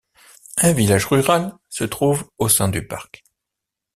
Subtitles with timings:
[0.63, 3.23] Un village rural se trouve au sein du parc.